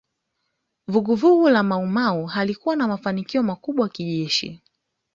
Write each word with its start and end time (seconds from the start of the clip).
Vuguvugu 0.87 1.49
la 1.49 1.63
Maumau 1.63 2.25
halikuwa 2.25 2.75
na 2.75 2.87
mafanikio 2.87 3.43
makubwa 3.43 3.89
kijeshi 3.89 4.61